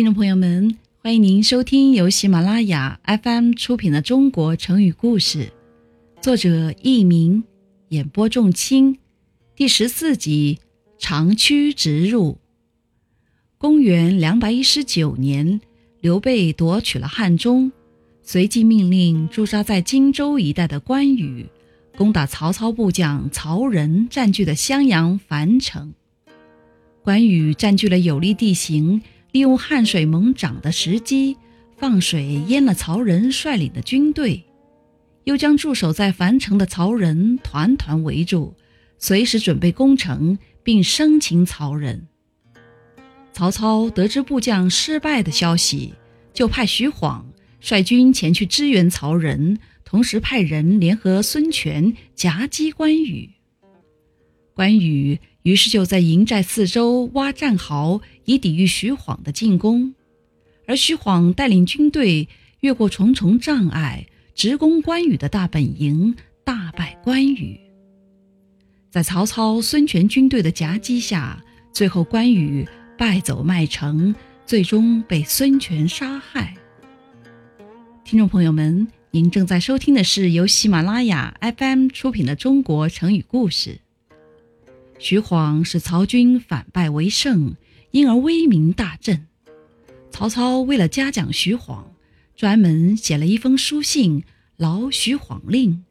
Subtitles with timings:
[0.00, 5.52] 听众朋友们，欢迎您收听由喜马拉雅 FM 出品的《中国成语故事》，
[6.22, 7.44] 作者佚名，
[7.90, 8.98] 演播仲卿，
[9.54, 10.58] 第十四集
[10.98, 12.38] 长驱直入。
[13.58, 15.60] 公元两百一十九年，
[16.00, 17.70] 刘备夺取了汉中，
[18.22, 21.44] 随即命令驻扎在荆州一带的关羽
[21.98, 25.92] 攻打曹操部将曹仁占据的襄阳樊城。
[27.02, 29.02] 关羽占据了有利地形。
[29.32, 31.36] 利用汉水猛涨的时机，
[31.76, 34.44] 放水淹了曹仁率领的军队，
[35.24, 38.54] 又将驻守在樊城的曹仁团团围住，
[38.98, 42.06] 随时准备攻城，并生擒曹仁。
[43.32, 45.94] 曹操得知部将失败的消息，
[46.34, 47.26] 就派徐晃
[47.60, 53.30] 率军前去支援曹仁，同时派人联合孙权夹击关羽。
[54.54, 55.18] 关羽。
[55.42, 59.94] 于是就在营寨四周挖战壕，以抵御徐晃的进攻。
[60.66, 62.28] 而徐晃带领军队
[62.60, 67.58] 越过重重障碍，直攻关羽的大本营，大败关羽。
[68.90, 76.54] 在曹操、孙权军队的夹击下，最后关羽败走麦城，最终被孙权杀害。
[78.04, 83.70] 听众朋友们，您正在收听的是由喜马拉雅 FM 出品的《中国成语故事》。
[85.02, 87.56] 徐晃使曹军反败为胜，
[87.90, 89.26] 因而威名大振。
[90.10, 91.90] 曹操为了嘉奖徐晃，
[92.36, 94.22] 专门写了一封书信，
[94.58, 95.82] 劳徐晃令，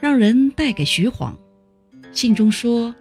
[0.00, 1.38] 让人带给徐晃。
[2.12, 2.94] 信中说：“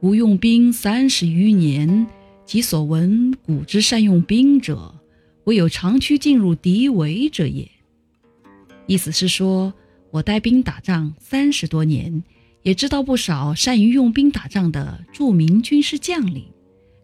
[0.00, 2.06] 吾用兵三十余年，
[2.46, 4.94] 及所闻古之善用兵者，
[5.44, 7.70] 唯有长驱进入敌围者也。”
[8.88, 9.74] 意思是说，
[10.10, 12.24] 我带兵打仗三十多年。
[12.68, 16.44] 也知道不少善于用兵打仗的著名军师将领，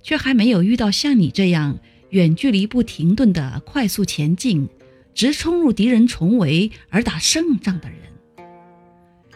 [0.02, 1.78] 却还没有遇到像你这样
[2.10, 4.68] 远距离不停顿的快速前进，
[5.14, 7.98] 直冲入敌人重围而打胜仗的人。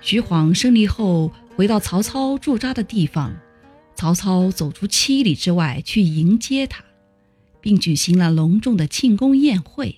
[0.02, 3.34] 徐晃胜利后回到曹操驻扎的地方，
[3.94, 6.84] 曹操走出七里之外去迎接他，
[7.62, 9.96] 并举行了隆重的庆功宴会。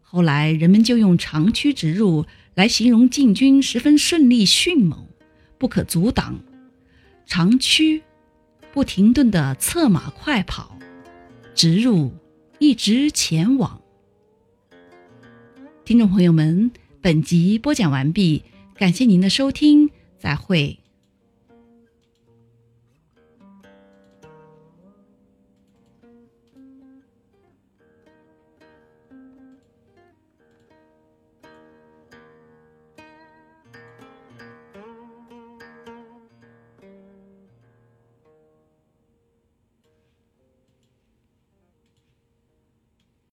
[0.00, 2.24] 后来人们就用“长驱直入”
[2.54, 5.07] 来形容进军十分顺利迅猛。
[5.58, 6.38] 不可阻挡，
[7.26, 8.02] 长驱，
[8.72, 10.78] 不停顿的策马快跑，
[11.54, 12.12] 直入，
[12.58, 13.82] 一直前往。
[15.84, 16.70] 听众朋友们，
[17.00, 20.78] 本集播讲完毕，感谢您的收听，再会。